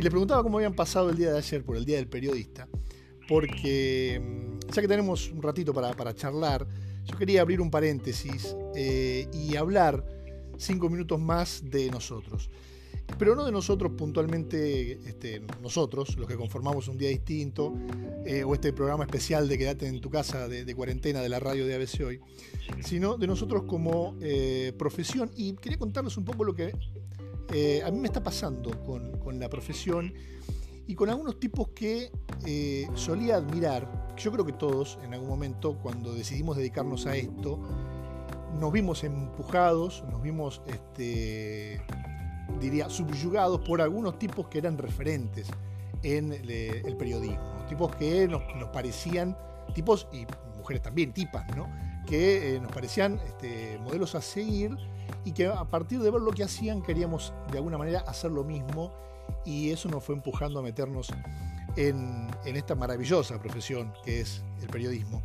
Y 0.00 0.02
le 0.02 0.08
preguntaba 0.08 0.42
cómo 0.42 0.56
habían 0.56 0.72
pasado 0.72 1.10
el 1.10 1.16
día 1.18 1.30
de 1.30 1.36
ayer 1.36 1.62
por 1.62 1.76
el 1.76 1.84
Día 1.84 1.96
del 1.96 2.08
Periodista, 2.08 2.66
porque 3.28 4.18
mm, 4.18 4.72
ya 4.72 4.80
que 4.80 4.88
tenemos 4.88 5.30
un 5.30 5.42
ratito 5.42 5.74
para, 5.74 5.92
para 5.92 6.14
charlar, 6.14 6.66
yo 7.04 7.18
quería 7.18 7.42
abrir 7.42 7.60
un 7.60 7.70
paréntesis 7.70 8.56
eh, 8.74 9.28
y 9.30 9.56
hablar 9.56 10.02
cinco 10.56 10.88
minutos 10.88 11.20
más 11.20 11.62
de 11.66 11.90
nosotros. 11.90 12.48
Pero 13.18 13.36
no 13.36 13.44
de 13.44 13.52
nosotros 13.52 13.92
puntualmente, 13.92 14.92
este, 15.06 15.42
nosotros, 15.60 16.16
los 16.16 16.26
que 16.26 16.36
conformamos 16.36 16.88
un 16.88 16.96
día 16.96 17.10
distinto, 17.10 17.74
eh, 18.24 18.42
o 18.42 18.54
este 18.54 18.72
programa 18.72 19.04
especial 19.04 19.50
de 19.50 19.58
Quédate 19.58 19.86
en 19.86 20.00
tu 20.00 20.08
casa 20.08 20.48
de, 20.48 20.74
cuarentena 20.74 21.20
de 21.20 21.28
la 21.28 21.40
radio 21.40 21.66
de 21.66 21.74
ABC 21.74 22.06
Hoy, 22.06 22.20
sino 22.82 23.18
de 23.18 23.26
nosotros 23.26 23.64
como 23.64 24.16
eh, 24.22 24.72
profesión. 24.78 25.30
Y 25.36 25.52
quería 25.56 25.76
contarles 25.76 26.16
un 26.16 26.24
poco 26.24 26.44
lo 26.44 26.54
que 26.54 26.72
a 27.84 27.90
mí 27.90 27.98
me 27.98 28.06
está 28.06 28.22
pasando 28.22 28.70
con, 28.84 29.38
la 29.38 29.48
profesión 29.48 30.12
y 30.86 30.94
con 30.94 31.08
algunos 31.08 31.38
tipos 31.38 31.68
que 31.68 32.10
eh, 32.46 32.88
solía 32.94 33.36
admirar. 33.36 34.14
Yo 34.16 34.32
creo 34.32 34.44
que 34.44 34.52
todos, 34.52 34.98
en 35.02 35.14
algún 35.14 35.28
momento, 35.28 35.78
cuando 35.82 36.12
decidimos 36.12 36.56
dedicarnos 36.56 37.06
a 37.06 37.16
esto, 37.16 37.58
nos 38.58 38.72
vimos 38.72 39.04
empujados, 39.04 40.04
nos 40.10 40.22
vimos, 40.22 40.62
este, 40.66 41.80
diría, 42.60 42.90
subyugados 42.90 43.60
por 43.60 43.80
algunos 43.80 44.18
tipos 44.18 44.48
que 44.48 44.58
eran 44.58 44.76
referentes 44.78 45.48
en 46.02 46.32
el 46.32 46.96
periodismo. 46.96 47.64
Tipos 47.68 47.94
que 47.96 48.26
nos, 48.28 48.42
parecían, 48.72 49.36
tipos 49.74 50.08
y 50.12 50.26
mujeres 50.56 50.82
también, 50.82 51.12
tipas, 51.12 51.44
¿no? 51.56 51.68
Que 52.10 52.56
eh, 52.56 52.60
nos 52.60 52.72
parecían 52.72 53.20
este, 53.24 53.78
modelos 53.78 54.16
a 54.16 54.20
seguir 54.20 54.76
y 55.24 55.30
que 55.30 55.46
a 55.46 55.64
partir 55.64 56.00
de 56.00 56.10
ver 56.10 56.20
lo 56.20 56.32
que 56.32 56.42
hacían 56.42 56.82
queríamos 56.82 57.32
de 57.52 57.58
alguna 57.58 57.78
manera 57.78 58.00
hacer 58.00 58.32
lo 58.32 58.42
mismo 58.42 58.92
y 59.44 59.70
eso 59.70 59.88
nos 59.88 60.02
fue 60.02 60.16
empujando 60.16 60.58
a 60.58 60.62
meternos 60.62 61.08
en, 61.76 62.28
esta 62.44 62.74
maravillosa 62.74 63.38
profesión 63.40 63.92
que 64.04 64.22
es 64.22 64.42
el 64.60 64.66
periodismo. 64.66 65.22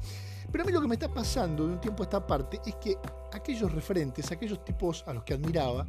Pero 0.51 0.63
a 0.63 0.67
mí 0.67 0.71
lo 0.71 0.79
que 0.79 0.87
me 0.87 0.93
está 0.93 1.11
pasando 1.11 1.65
de 1.65 1.73
un 1.73 1.81
tiempo 1.81 2.03
a 2.03 2.05
esta 2.05 2.25
parte 2.25 2.59
es 2.65 2.75
que 2.75 2.95
aquellos 3.33 3.71
referentes, 3.73 4.31
aquellos 4.31 4.63
tipos 4.63 5.03
a 5.07 5.13
los 5.13 5.23
que 5.23 5.33
admiraba, 5.33 5.87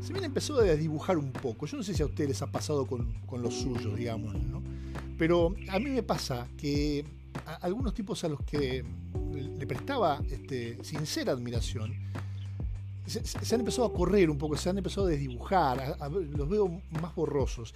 se 0.00 0.12
me 0.12 0.18
han 0.18 0.26
empezado 0.26 0.60
a 0.60 0.64
desdibujar 0.64 1.16
un 1.16 1.32
poco. 1.32 1.64
Yo 1.64 1.78
no 1.78 1.82
sé 1.82 1.94
si 1.94 2.02
a 2.02 2.06
ustedes 2.06 2.28
les 2.28 2.42
ha 2.42 2.46
pasado 2.46 2.86
con, 2.86 3.14
los 3.42 3.54
suyos, 3.54 3.96
digamos, 3.96 4.34
¿no? 4.34 4.62
Pero 5.16 5.54
a 5.70 5.78
mí 5.78 5.90
me 5.90 6.02
pasa 6.02 6.46
que 6.58 7.04
algunos 7.62 7.94
tipos 7.94 8.22
a 8.22 8.28
los 8.28 8.42
que 8.42 8.84
le 9.36 9.66
prestaba 9.66 10.20
este, 10.30 10.82
sincera 10.82 11.32
admiración, 11.32 11.94
se, 13.06 13.54
han 13.54 13.60
empezado 13.60 13.86
a 13.86 13.92
correr 13.92 14.28
un 14.30 14.38
poco, 14.38 14.56
se 14.56 14.68
han 14.68 14.78
empezado 14.78 15.06
a 15.06 15.10
desdibujar, 15.10 15.96
los 16.10 16.48
veo 16.48 16.82
más 17.00 17.14
borrosos. 17.14 17.74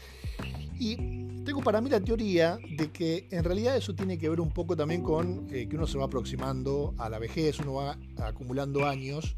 Y 0.78 0.96
tengo 1.44 1.62
para 1.62 1.80
mí 1.80 1.90
la 1.90 2.00
teoría 2.00 2.58
de 2.76 2.90
que 2.90 3.28
en 3.30 3.44
realidad 3.44 3.76
eso 3.76 3.94
tiene 3.94 4.18
que 4.18 4.28
ver 4.28 4.40
un 4.40 4.50
poco 4.50 4.76
también 4.76 5.02
con 5.02 5.46
eh, 5.50 5.68
que 5.68 5.76
uno 5.76 5.86
se 5.86 5.98
va 5.98 6.06
aproximando 6.06 6.94
a 6.98 7.08
la 7.08 7.18
vejez, 7.18 7.58
uno 7.60 7.74
va 7.74 7.96
acumulando 8.18 8.86
años 8.86 9.36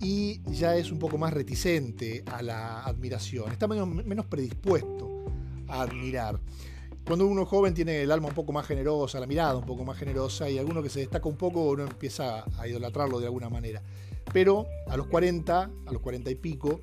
y 0.00 0.40
ya 0.52 0.76
es 0.76 0.92
un 0.92 0.98
poco 0.98 1.18
más 1.18 1.32
reticente 1.32 2.22
a 2.26 2.42
la 2.42 2.82
admiración, 2.82 3.50
está 3.50 3.66
menos, 3.66 3.88
menos 3.88 4.26
predispuesto 4.26 5.24
a 5.68 5.82
admirar. 5.82 6.38
Cuando 7.08 7.26
uno 7.26 7.46
joven 7.46 7.72
tiene 7.72 8.02
el 8.02 8.12
alma 8.12 8.28
un 8.28 8.34
poco 8.34 8.52
más 8.52 8.66
generosa, 8.66 9.18
la 9.18 9.26
mirada 9.26 9.56
un 9.56 9.64
poco 9.64 9.82
más 9.82 9.96
generosa 9.96 10.50
y 10.50 10.58
alguno 10.58 10.82
que 10.82 10.90
se 10.90 11.00
destaca 11.00 11.26
un 11.26 11.38
poco, 11.38 11.62
uno 11.70 11.84
empieza 11.84 12.44
a 12.58 12.68
idolatrarlo 12.68 13.18
de 13.18 13.24
alguna 13.24 13.48
manera. 13.48 13.82
Pero 14.30 14.66
a 14.86 14.94
los 14.98 15.06
40, 15.06 15.70
a 15.86 15.90
los 15.90 16.02
40 16.02 16.30
y 16.30 16.34
pico, 16.34 16.82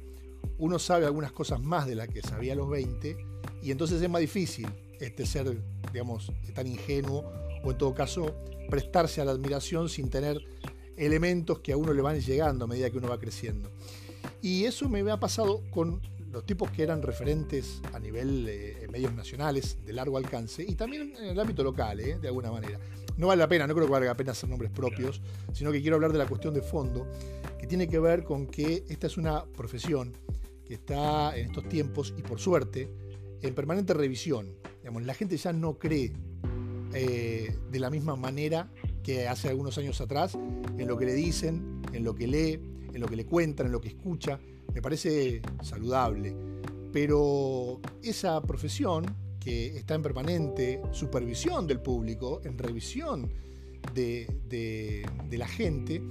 uno 0.57 0.79
sabe 0.79 1.05
algunas 1.05 1.31
cosas 1.31 1.61
más 1.61 1.85
de 1.85 1.93
las 1.93 2.07
que 2.07 2.23
sabía 2.23 2.53
a 2.53 2.55
los 2.55 2.67
20 2.67 3.15
y 3.61 3.69
entonces 3.69 4.01
es 4.01 4.09
más 4.09 4.19
difícil 4.19 4.67
este 4.99 5.27
ser, 5.27 5.61
digamos, 5.93 6.31
tan 6.55 6.65
ingenuo 6.65 7.23
o 7.63 7.69
en 7.69 7.77
todo 7.77 7.93
caso 7.93 8.33
prestarse 8.67 9.21
a 9.21 9.25
la 9.25 9.31
admiración 9.33 9.89
sin 9.89 10.09
tener 10.09 10.39
elementos 10.97 11.59
que 11.59 11.71
a 11.71 11.77
uno 11.77 11.93
le 11.93 12.01
van 12.01 12.19
llegando 12.19 12.65
a 12.65 12.67
medida 12.67 12.89
que 12.89 12.97
uno 12.97 13.09
va 13.09 13.19
creciendo. 13.19 13.69
Y 14.41 14.65
eso 14.65 14.89
me 14.89 15.07
ha 15.11 15.19
pasado 15.19 15.61
con 15.69 16.01
los 16.35 16.45
tipos 16.45 16.69
que 16.69 16.83
eran 16.83 17.01
referentes 17.01 17.81
a 17.93 17.99
nivel 17.99 18.45
eh, 18.49 18.89
medios 18.91 19.13
nacionales 19.13 19.77
de 19.85 19.93
largo 19.93 20.17
alcance 20.17 20.65
y 20.67 20.75
también 20.75 21.15
en 21.15 21.29
el 21.29 21.39
ámbito 21.39 21.63
local, 21.63 22.01
eh, 22.01 22.19
de 22.19 22.27
alguna 22.27 22.51
manera 22.51 22.77
no 23.15 23.27
vale 23.27 23.39
la 23.39 23.47
pena, 23.47 23.65
no 23.65 23.73
creo 23.73 23.85
que 23.85 23.93
valga 23.93 24.07
la 24.07 24.17
pena 24.17 24.33
hacer 24.33 24.49
nombres 24.49 24.69
propios, 24.69 25.21
sino 25.53 25.71
que 25.71 25.81
quiero 25.81 25.95
hablar 25.95 26.11
de 26.11 26.17
la 26.17 26.27
cuestión 26.27 26.53
de 26.53 26.61
fondo, 26.61 27.07
que 27.57 27.67
tiene 27.67 27.87
que 27.87 27.99
ver 27.99 28.25
con 28.25 28.47
que 28.47 28.83
esta 28.89 29.07
es 29.07 29.15
una 29.15 29.45
profesión 29.45 30.11
que 30.65 30.73
está 30.73 31.37
en 31.37 31.45
estos 31.45 31.69
tiempos, 31.69 32.13
y 32.17 32.21
por 32.21 32.37
suerte, 32.37 32.91
en 33.41 33.55
permanente 33.55 33.93
revisión. 33.93 34.57
la 34.83 35.13
gente 35.13 35.37
ya 35.37 35.53
no 35.53 35.79
cree 35.79 36.11
eh, 36.93 37.55
de 37.71 37.79
la 37.79 37.89
misma 37.89 38.17
manera 38.17 38.69
que 39.03 39.29
hace 39.29 39.47
algunos 39.47 39.77
años 39.77 40.01
atrás 40.01 40.37
en 40.77 40.85
lo 40.85 40.97
que 40.97 41.05
le 41.05 41.13
dicen, 41.13 41.81
en 41.93 42.03
lo 42.03 42.13
que 42.13 42.27
lee, 42.27 42.59
en 42.95 43.01
lo 43.01 43.07
que 43.07 43.15
le 43.15 43.25
cuentan, 43.25 43.67
en 43.67 43.71
lo 43.71 43.81
que 43.81 43.89
escucha. 43.89 44.39
Me 44.73 44.81
parece 44.81 45.41
saludable. 45.61 46.35
Pero 46.91 47.81
esa 48.01 48.41
profesión 48.41 49.05
que 49.39 49.77
está 49.77 49.95
en 49.95 50.01
permanente 50.01 50.81
supervisión 50.91 51.67
del 51.67 51.79
público, 51.79 52.41
en 52.43 52.57
revisión 52.57 53.29
de, 53.93 55.05
la 55.29 55.47
gente, 55.47 56.01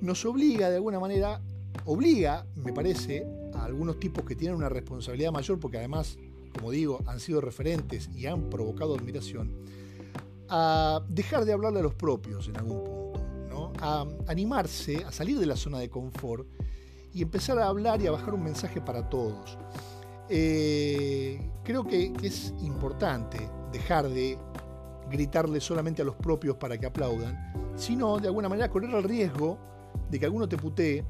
nos 0.00 0.24
obliga 0.24 0.70
de 0.70 0.76
alguna 0.76 1.00
manera, 1.00 1.42
obliga, 1.84 2.46
me 2.54 2.72
parece, 2.72 3.26
a 3.54 3.64
algunos 3.64 3.98
tipos 3.98 4.24
que 4.24 4.36
tienen 4.36 4.56
una 4.56 4.68
responsabilidad 4.68 5.32
mayor, 5.32 5.60
porque 5.60 5.78
además, 5.78 6.16
como 6.54 6.70
digo, 6.70 7.02
han 7.06 7.20
sido 7.20 7.40
referentes 7.40 8.08
y 8.14 8.26
han 8.26 8.48
provocado 8.48 8.94
admiración, 8.94 9.52
a 10.48 11.04
dejar 11.08 11.44
de 11.44 11.52
hablarle 11.52 11.80
a 11.80 11.82
los 11.82 11.94
propios 11.94 12.48
en 12.48 12.56
algún 12.56 12.84
punto, 12.84 13.15
a 13.80 14.06
animarse, 14.26 15.04
a 15.04 15.12
salir 15.12 15.38
de 15.38 15.46
la 15.46 15.56
zona 15.56 15.78
de 15.78 15.88
confort 15.88 16.46
y 17.12 17.22
empezar 17.22 17.58
a 17.58 17.68
hablar 17.68 18.00
y 18.02 18.06
a 18.06 18.10
bajar 18.10 18.34
un 18.34 18.44
mensaje 18.44 18.80
para 18.80 19.08
todos. 19.08 19.56
Eh, 20.28 21.40
creo 21.62 21.84
que, 21.84 22.12
es 22.22 22.52
importante 22.62 23.38
dejar 23.72 24.08
de 24.08 24.38
gritarle 25.10 25.60
solamente 25.60 26.02
a 26.02 26.04
los 26.04 26.16
propios 26.16 26.56
para 26.56 26.76
que 26.76 26.86
aplaudan, 26.86 27.74
sino 27.76 28.18
de 28.18 28.28
alguna 28.28 28.48
manera 28.48 28.68
correr 28.68 28.90
el 28.90 29.04
riesgo 29.04 29.58
de 30.10 30.18
que 30.18 30.26
alguno 30.26 30.48
te 30.48 30.56
putee 30.56 31.04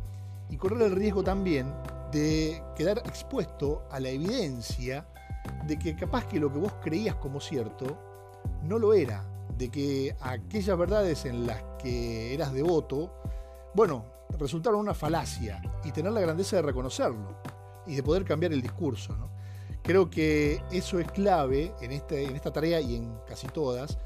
y 0.50 0.56
correr 0.56 0.82
el 0.82 0.92
riesgo 0.92 1.24
también 1.24 1.72
de 2.12 2.62
quedar 2.76 2.98
expuesto 2.98 3.84
a 3.90 3.98
la 3.98 4.10
evidencia 4.10 5.06
de 5.66 5.78
que 5.78 5.96
capaz 5.96 6.26
que 6.26 6.38
lo 6.38 6.52
que 6.52 6.58
vos 6.58 6.74
creías 6.82 7.16
como 7.16 7.40
cierto 7.40 7.98
no 8.62 8.78
lo 8.78 8.92
era, 8.92 9.24
de 9.56 9.70
que 9.70 10.14
aquellas 10.20 10.78
verdades 10.78 11.24
en 11.24 11.46
las 11.46 11.62
que 11.82 12.34
eras 12.34 12.52
devoto, 12.52 13.12
bueno, 13.74 14.04
resultaron 14.38 14.80
una 14.80 14.94
falacia 14.94 15.60
y 15.84 15.92
tener 15.92 16.12
la 16.12 16.20
grandeza 16.20 16.56
de 16.56 16.62
reconocerlo 16.62 17.40
y 17.86 17.94
de 17.94 18.02
poder 18.02 18.24
cambiar 18.24 18.52
el 18.52 18.62
discurso. 18.62 19.16
Creo 19.82 20.10
que 20.10 20.60
eso 20.72 20.98
es 20.98 21.10
clave 21.12 21.72
en, 21.80 21.92
este, 21.92 22.24
en 22.24 22.34
esta 22.34 22.52
tarea 22.52 22.80
y 22.80 22.96
en 22.96 23.18
casi 23.26 23.46
todas, 23.46 23.98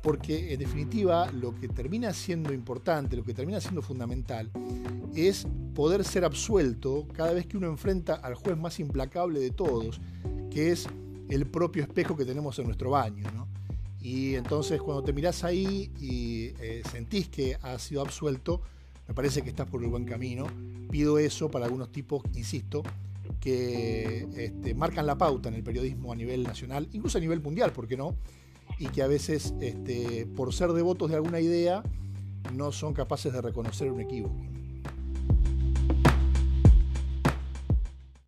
porque 0.00 0.52
en 0.52 0.60
definitiva 0.60 1.30
lo 1.32 1.54
que 1.54 1.68
termina 1.68 2.12
siendo 2.12 2.52
importante, 2.52 3.16
lo 3.16 3.24
que 3.24 3.34
termina 3.34 3.60
siendo 3.60 3.82
fundamental, 3.82 4.50
es 5.14 5.46
poder 5.74 6.04
ser 6.04 6.24
absuelto 6.24 7.08
cada 7.12 7.32
vez 7.32 7.46
que 7.46 7.56
uno 7.56 7.66
enfrenta 7.66 8.14
al 8.14 8.34
juez 8.34 8.56
más 8.56 8.78
implacable 8.78 9.40
de 9.40 9.50
todos, 9.50 10.00
que 10.50 10.70
es 10.70 10.88
el 11.28 11.46
propio 11.46 11.82
espejo 11.82 12.16
que 12.16 12.24
tenemos 12.24 12.58
en 12.60 12.66
nuestro 12.66 12.90
baño. 12.90 13.26
Y 14.00 14.34
entonces 14.34 14.80
cuando 14.80 15.02
te 15.02 15.12
mirás 15.12 15.42
ahí 15.44 15.90
y 15.98 16.52
eh, 16.60 16.82
sentís 16.90 17.28
que 17.28 17.56
has 17.62 17.82
sido 17.82 18.02
absuelto, 18.02 18.62
me 19.08 19.14
parece 19.14 19.42
que 19.42 19.50
estás 19.50 19.68
por 19.68 19.82
el 19.82 19.90
buen 19.90 20.04
camino. 20.04 20.46
Pido 20.90 21.18
eso 21.18 21.50
para 21.50 21.64
algunos 21.64 21.90
tipos, 21.90 22.22
insisto, 22.34 22.82
que 23.40 24.26
este, 24.36 24.74
marcan 24.74 25.06
la 25.06 25.16
pauta 25.16 25.48
en 25.48 25.54
el 25.54 25.62
periodismo 25.62 26.12
a 26.12 26.16
nivel 26.16 26.42
nacional, 26.42 26.88
incluso 26.92 27.18
a 27.18 27.20
nivel 27.20 27.40
mundial, 27.40 27.72
¿por 27.72 27.86
qué 27.86 27.96
no? 27.96 28.16
Y 28.78 28.86
que 28.88 29.02
a 29.02 29.06
veces, 29.06 29.54
este, 29.60 30.26
por 30.26 30.52
ser 30.52 30.72
devotos 30.72 31.10
de 31.10 31.16
alguna 31.16 31.40
idea, 31.40 31.82
no 32.54 32.72
son 32.72 32.94
capaces 32.94 33.32
de 33.32 33.40
reconocer 33.40 33.90
un 33.90 34.00
equívoco. 34.00 34.36